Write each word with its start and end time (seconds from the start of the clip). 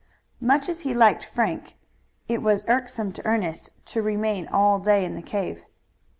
Much 0.39 0.67
as 0.67 0.79
he 0.79 0.95
liked 0.95 1.23
Frank, 1.23 1.75
it 2.27 2.41
was 2.41 2.65
irksome 2.67 3.11
to 3.13 3.23
Ernest 3.23 3.69
to 3.85 4.01
remain 4.01 4.47
all 4.47 4.79
day 4.79 5.05
in 5.05 5.13
the 5.13 5.21
cave. 5.21 5.63